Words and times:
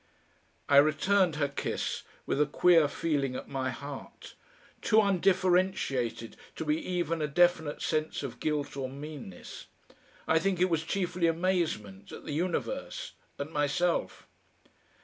I 0.67 0.77
returned 0.77 1.35
her 1.35 1.47
kiss 1.47 2.01
with 2.25 2.41
a 2.41 2.47
queer 2.47 2.87
feeling 2.87 3.35
at 3.35 3.47
my 3.47 3.69
heart, 3.69 4.33
too 4.81 4.99
undifferentiated 4.99 6.37
to 6.55 6.65
be 6.65 6.77
even 6.79 7.21
a 7.21 7.27
definite 7.27 7.83
sense 7.83 8.23
of 8.23 8.39
guilt 8.39 8.75
or 8.75 8.89
meanness. 8.89 9.67
I 10.27 10.39
think 10.39 10.59
it 10.59 10.71
was 10.71 10.81
chiefly 10.83 11.27
amazement 11.27 12.11
at 12.11 12.25
the 12.25 12.33
universe 12.33 13.11
at 13.37 13.51
myself. 13.51 14.27